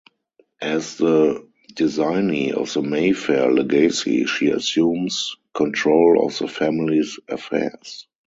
As 0.63 0.97
the 0.97 1.47
designee 1.75 2.53
of 2.53 2.73
the 2.73 2.81
Mayfair 2.81 3.51
legacy 3.51 4.25
she 4.25 4.47
assumes 4.47 5.35
control 5.53 6.25
of 6.25 6.35
the 6.39 6.47
family's 6.47 7.19
affairs. 7.27 8.07